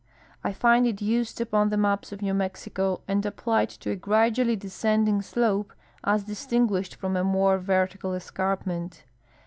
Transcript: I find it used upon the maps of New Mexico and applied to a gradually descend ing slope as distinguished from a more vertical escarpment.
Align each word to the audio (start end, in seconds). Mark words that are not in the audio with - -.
I 0.43 0.51
find 0.51 0.87
it 0.87 0.99
used 0.99 1.39
upon 1.41 1.69
the 1.69 1.77
maps 1.77 2.11
of 2.11 2.23
New 2.23 2.33
Mexico 2.33 3.01
and 3.07 3.23
applied 3.23 3.69
to 3.69 3.91
a 3.91 3.95
gradually 3.95 4.55
descend 4.55 5.07
ing 5.07 5.21
slope 5.21 5.73
as 6.03 6.23
distinguished 6.23 6.95
from 6.95 7.15
a 7.15 7.23
more 7.23 7.59
vertical 7.59 8.15
escarpment. 8.15 9.03